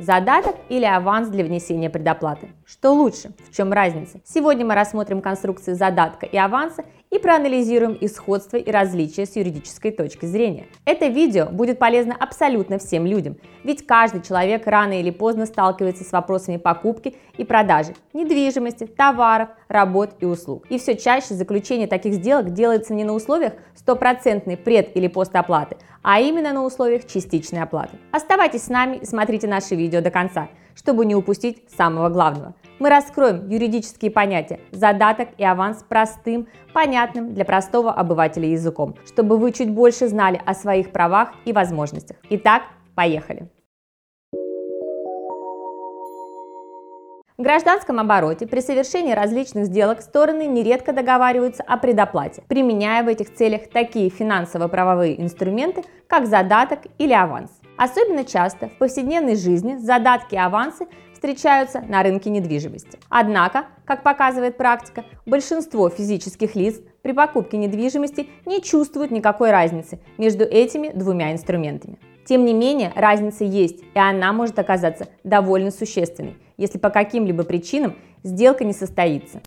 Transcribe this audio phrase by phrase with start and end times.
[0.00, 2.48] Задаток или аванс для внесения предоплаты?
[2.64, 3.32] Что лучше?
[3.50, 4.18] В чем разница?
[4.24, 9.90] Сегодня мы рассмотрим конструкции задатка и аванса и проанализируем их сходство и различия с юридической
[9.90, 10.66] точки зрения.
[10.84, 16.12] Это видео будет полезно абсолютно всем людям, ведь каждый человек рано или поздно сталкивается с
[16.12, 20.66] вопросами покупки и продажи недвижимости, товаров, работ и услуг.
[20.68, 26.20] И все чаще заключение таких сделок делается не на условиях стопроцентной пред- или постоплаты, а
[26.20, 27.96] именно на условиях частичной оплаты.
[28.12, 32.54] Оставайтесь с нами и смотрите наши видео до конца, чтобы не упустить самого главного.
[32.78, 39.52] Мы раскроем юридические понятия задаток и аванс простым, понятным для простого обывателя языком, чтобы вы
[39.52, 42.16] чуть больше знали о своих правах и возможностях.
[42.30, 42.62] Итак,
[42.94, 43.50] поехали!
[47.40, 53.34] В гражданском обороте при совершении различных сделок стороны нередко договариваются о предоплате, применяя в этих
[53.34, 57.50] целях такие финансово-правовые инструменты, как задаток или аванс.
[57.80, 62.98] Особенно часто в повседневной жизни задатки и авансы встречаются на рынке недвижимости.
[63.08, 70.44] Однако, как показывает практика, большинство физических лиц при покупке недвижимости не чувствуют никакой разницы между
[70.44, 71.98] этими двумя инструментами.
[72.26, 77.96] Тем не менее, разница есть, и она может оказаться довольно существенной, если по каким-либо причинам
[78.22, 79.40] сделка не состоится.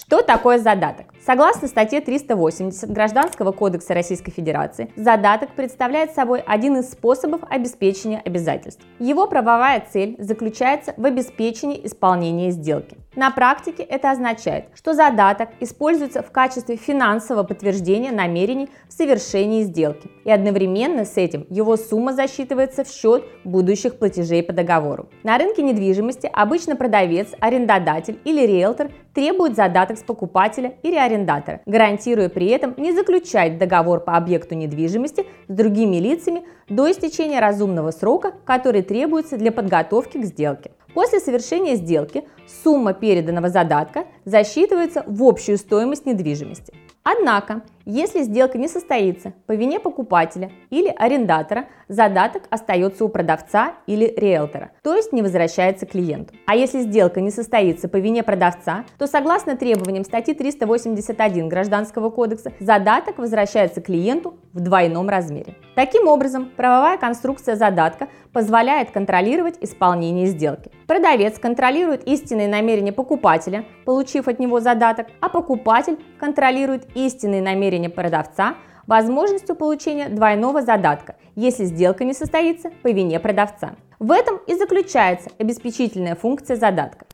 [0.00, 1.06] Что такое задаток?
[1.26, 8.80] Согласно статье 380 Гражданского кодекса Российской Федерации, задаток представляет собой один из способов обеспечения обязательств.
[9.00, 12.96] Его правовая цель заключается в обеспечении исполнения сделки.
[13.18, 20.08] На практике это означает, что задаток используется в качестве финансового подтверждения намерений в совершении сделки,
[20.24, 25.08] и одновременно с этим его сумма засчитывается в счет будущих платежей по договору.
[25.24, 32.28] На рынке недвижимости обычно продавец, арендодатель или риэлтор требует задаток с покупателя или арендатора, гарантируя
[32.28, 38.32] при этом не заключать договор по объекту недвижимости с другими лицами до истечения разумного срока,
[38.44, 40.70] который требуется для подготовки к сделке.
[40.94, 42.24] После совершения сделки
[42.62, 46.72] сумма переданного задатка засчитывается в общую стоимость недвижимости.
[47.02, 54.12] Однако, если сделка не состоится по вине покупателя или арендатора, задаток остается у продавца или
[54.14, 56.34] риэлтора, то есть не возвращается клиенту.
[56.46, 62.52] А если сделка не состоится по вине продавца, то согласно требованиям статьи 381 Гражданского кодекса,
[62.60, 65.54] задаток возвращается клиенту в двойном размере.
[65.74, 70.70] Таким образом, правовая конструкция задатка позволяет контролировать исполнение сделки.
[70.86, 78.56] Продавец контролирует истинные намерения покупателя, получив от него задаток, а покупатель контролирует истинные намерения продавца,
[78.88, 83.76] возможностью получения двойного задатка, если сделка не состоится по вине продавца.
[84.00, 87.06] В этом и заключается обеспечительная функция задатка.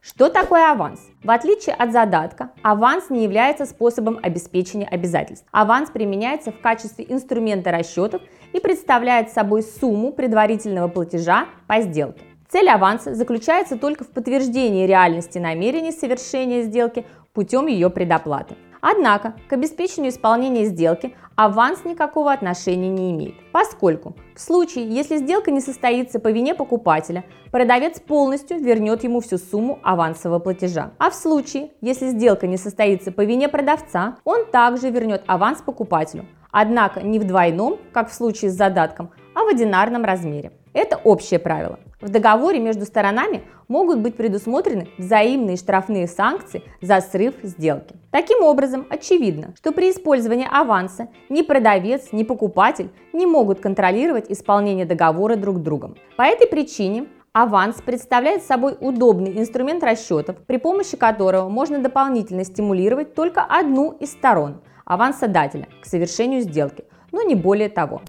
[0.00, 1.00] Что такое аванс?
[1.22, 5.46] В отличие от задатка, аванс не является способом обеспечения обязательств.
[5.52, 12.22] Аванс применяется в качестве инструмента расчетов и представляет собой сумму предварительного платежа по сделке.
[12.50, 17.04] Цель аванса заключается только в подтверждении реальности намерений совершения сделки
[17.34, 18.56] путем ее предоплаты.
[18.80, 25.50] Однако к обеспечению исполнения сделки аванс никакого отношения не имеет, поскольку в случае, если сделка
[25.50, 30.92] не состоится по вине покупателя, продавец полностью вернет ему всю сумму авансового платежа.
[30.98, 36.24] А в случае, если сделка не состоится по вине продавца, он также вернет аванс покупателю,
[36.50, 40.52] однако не в двойном, как в случае с задатком, а в одинарном размере.
[40.72, 41.78] Это общее правило.
[42.00, 47.96] В договоре между сторонами могут быть предусмотрены взаимные штрафные санкции за срыв сделки.
[48.12, 54.86] Таким образом, очевидно, что при использовании аванса ни продавец, ни покупатель не могут контролировать исполнение
[54.86, 55.96] договора друг другом.
[56.16, 63.14] По этой причине Аванс представляет собой удобный инструмент расчетов, при помощи которого можно дополнительно стимулировать
[63.14, 68.02] только одну из сторон– авансодателя к совершению сделки, но не более того.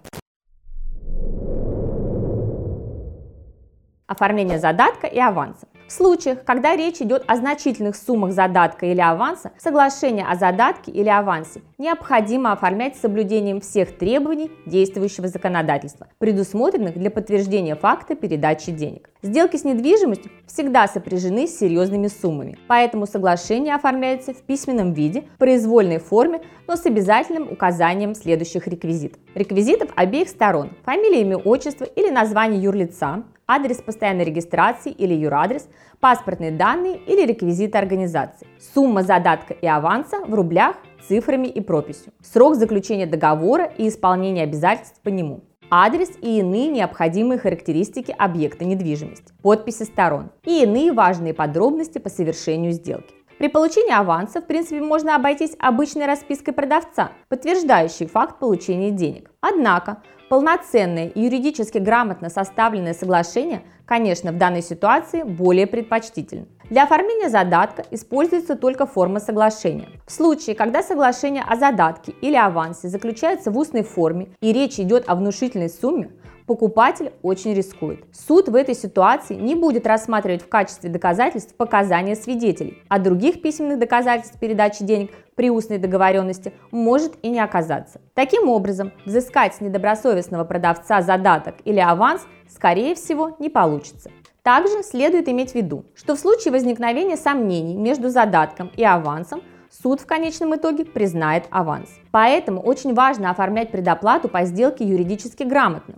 [4.10, 5.68] Оформление задатка и аванса.
[5.86, 11.08] В случаях, когда речь идет о значительных суммах задатка или аванса, соглашение о задатке или
[11.08, 19.10] авансе необходимо оформлять с соблюдением всех требований действующего законодательства, предусмотренных для подтверждения факта передачи денег.
[19.22, 25.38] Сделки с недвижимостью всегда сопряжены с серьезными суммами, поэтому соглашение оформляется в письменном виде, в
[25.38, 29.20] произвольной форме, но с обязательным указанием следующих реквизитов.
[29.34, 35.68] Реквизитов обеих сторон– фамилия, имя, отчество или название юрлица, адрес постоянной регистрации или юрадрес,
[35.98, 40.76] паспортные данные или реквизиты организации, сумма задатка и аванса в рублях,
[41.08, 47.40] цифрами и прописью, срок заключения договора и исполнения обязательств по нему, адрес и иные необходимые
[47.40, 50.30] характеристики объекта недвижимости, подписи сторон.
[50.44, 53.14] И иные важные подробности по совершению сделки.
[53.38, 59.30] При получении аванса, в принципе, можно обойтись обычной распиской продавца, подтверждающей факт получения денег.
[59.40, 66.46] Однако, полноценное и юридически грамотно составленное соглашение, конечно, в данной ситуации более предпочтительно.
[66.70, 69.88] Для оформления задатка используется только форма соглашения.
[70.06, 75.02] В случае, когда соглашение о задатке или авансе заключается в устной форме и речь идет
[75.08, 76.12] о внушительной сумме,
[76.46, 78.04] покупатель очень рискует.
[78.12, 83.78] Суд в этой ситуации не будет рассматривать в качестве доказательств показания свидетелей, а других письменных
[83.78, 88.00] доказательств передачи денег при устной договоренности может и не оказаться.
[88.14, 94.10] Таким образом, взыскать с недобросовестного продавца задаток или аванс, скорее всего, не получится.
[94.42, 100.00] Также следует иметь в виду, что в случае возникновения сомнений между задатком и авансом суд
[100.00, 101.90] в конечном итоге признает аванс.
[102.10, 105.94] Поэтому очень важно оформлять предоплату по сделке юридически грамотно.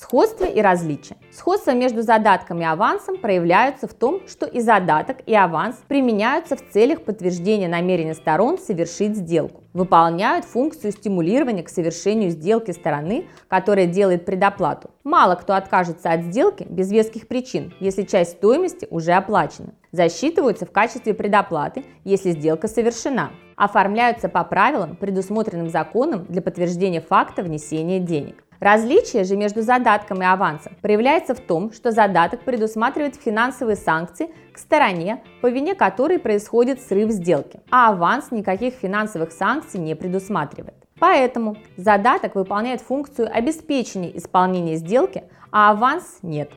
[0.00, 1.16] Сходство и различия.
[1.32, 6.70] Сходство между задатком и авансом проявляются в том, что и задаток, и аванс применяются в
[6.70, 14.24] целях подтверждения намерения сторон совершить сделку, выполняют функцию стимулирования к совершению сделки стороны, которая делает
[14.24, 14.88] предоплату.
[15.02, 19.74] Мало кто откажется от сделки без веских причин, если часть стоимости уже оплачена.
[19.90, 23.32] Засчитываются в качестве предоплаты, если сделка совершена.
[23.56, 28.44] Оформляются по правилам, предусмотренным законом для подтверждения факта внесения денег.
[28.60, 34.58] Различие же между задатком и авансом проявляется в том, что задаток предусматривает финансовые санкции к
[34.58, 40.74] стороне, по вине которой происходит срыв сделки, а аванс никаких финансовых санкций не предусматривает.
[40.98, 45.22] Поэтому задаток выполняет функцию обеспечения исполнения сделки,
[45.52, 46.50] а аванс нет.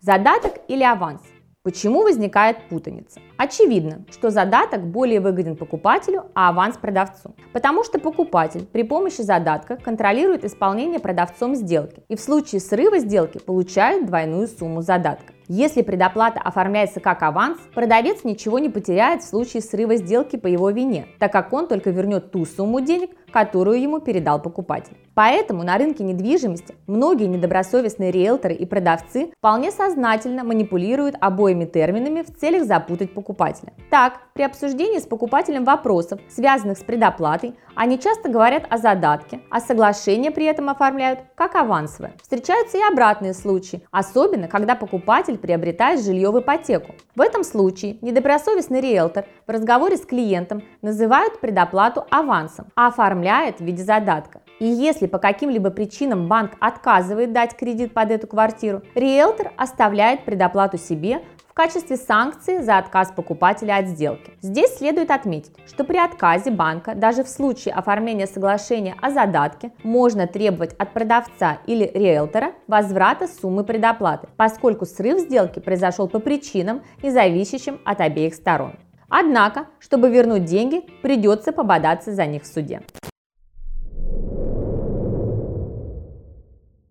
[0.00, 1.20] Задаток или аванс
[1.64, 3.20] Почему возникает путаница?
[3.36, 7.36] Очевидно, что задаток более выгоден покупателю, а аванс продавцу.
[7.52, 13.38] Потому что покупатель при помощи задатка контролирует исполнение продавцом сделки и в случае срыва сделки
[13.38, 15.34] получает двойную сумму задатка.
[15.46, 20.68] Если предоплата оформляется как аванс, продавец ничего не потеряет в случае срыва сделки по его
[20.70, 24.96] вине, так как он только вернет ту сумму денег, которую ему передал покупатель.
[25.14, 32.34] Поэтому на рынке недвижимости многие недобросовестные риэлторы и продавцы вполне сознательно манипулируют обоими терминами в
[32.38, 33.72] целях запутать покупателя.
[33.90, 39.60] Так, при обсуждении с покупателем вопросов, связанных с предоплатой, они часто говорят о задатке, а
[39.60, 42.14] соглашение при этом оформляют как авансовое.
[42.22, 46.94] Встречаются и обратные случаи, особенно когда покупатель приобретает жилье в ипотеку.
[47.14, 52.90] В этом случае недобросовестный риэлтор в разговоре с клиентом называют предоплату авансом, а
[53.22, 54.40] оформляет в виде задатка.
[54.58, 60.78] И если по каким-либо причинам банк отказывает дать кредит под эту квартиру, риэлтор оставляет предоплату
[60.78, 64.32] себе в качестве санкции за отказ покупателя от сделки.
[64.40, 70.26] Здесь следует отметить, что при отказе банка, даже в случае оформления соглашения о задатке, можно
[70.26, 77.10] требовать от продавца или риэлтора возврата суммы предоплаты, поскольку срыв сделки произошел по причинам, не
[77.10, 78.76] зависящим от обеих сторон.
[79.08, 82.80] Однако, чтобы вернуть деньги, придется пободаться за них в суде.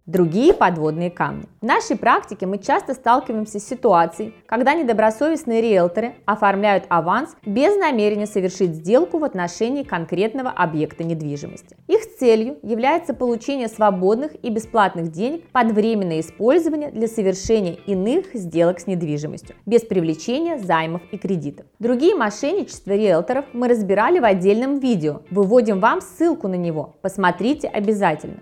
[0.05, 1.45] Другие подводные камни.
[1.61, 8.27] В нашей практике мы часто сталкиваемся с ситуацией, когда недобросовестные риэлторы оформляют аванс без намерения
[8.27, 11.75] совершить сделку в отношении конкретного объекта недвижимости.
[11.87, 18.79] Их целью является получение свободных и бесплатных денег под временное использование для совершения иных сделок
[18.79, 21.65] с недвижимостью, без привлечения займов и кредитов.
[21.79, 25.21] Другие мошенничества риэлторов мы разбирали в отдельном видео.
[25.29, 26.95] Выводим вам ссылку на него.
[27.01, 28.39] Посмотрите обязательно.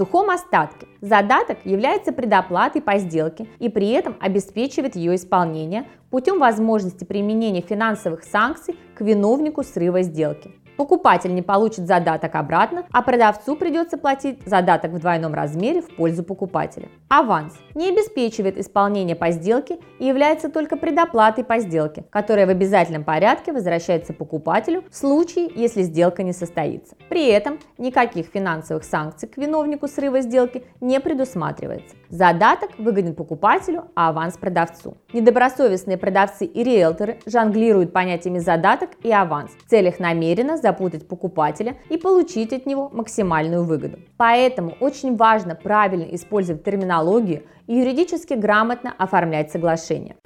[0.00, 0.86] Сухом остатке.
[1.02, 8.24] Задаток является предоплатой по сделке и при этом обеспечивает ее исполнение путем возможности применения финансовых
[8.24, 10.52] санкций к виновнику срыва сделки.
[10.80, 16.22] Покупатель не получит задаток обратно, а продавцу придется платить задаток в двойном размере в пользу
[16.22, 16.88] покупателя.
[17.10, 23.04] Аванс не обеспечивает исполнение по сделке и является только предоплатой по сделке, которая в обязательном
[23.04, 26.96] порядке возвращается покупателю в случае, если сделка не состоится.
[27.10, 31.94] При этом никаких финансовых санкций к виновнику срыва сделки не предусматривается.
[32.08, 34.96] Задаток выгоден покупателю, а аванс продавцу.
[35.12, 41.96] Недобросовестные продавцы и риэлторы жонглируют понятиями задаток и аванс в целях намеренно запутать покупателя и
[41.96, 43.98] получить от него максимальную выгоду.
[44.16, 50.16] Поэтому очень важно правильно использовать терминологию и юридически грамотно оформлять соглашение.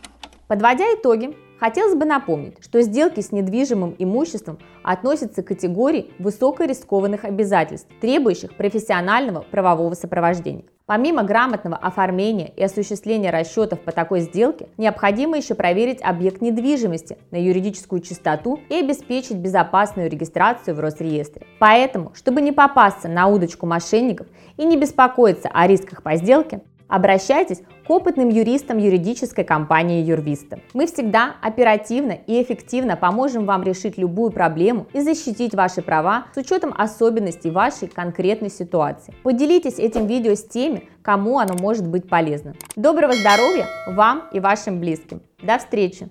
[0.47, 1.35] Подводя итоги,
[1.65, 9.41] Хотелось бы напомнить, что сделки с недвижимым имуществом относятся к категории высокорискованных обязательств, требующих профессионального
[9.51, 10.67] правового сопровождения.
[10.85, 17.43] Помимо грамотного оформления и осуществления расчетов по такой сделке, необходимо еще проверить объект недвижимости на
[17.43, 21.47] юридическую чистоту и обеспечить безопасную регистрацию в Росреестре.
[21.61, 24.27] Поэтому, чтобы не попасться на удочку мошенников
[24.59, 30.61] и не беспокоиться о рисках по сделке, Обращайтесь к опытным юристам юридической компании Юрвиста.
[30.73, 36.39] Мы всегда оперативно и эффективно поможем вам решить любую проблему и защитить ваши права с
[36.39, 39.15] учетом особенностей вашей конкретной ситуации.
[39.23, 42.55] Поделитесь этим видео с теми, кому оно может быть полезно.
[42.77, 45.23] Доброго здоровья вам и вашим близким.
[45.43, 46.09] До встречи!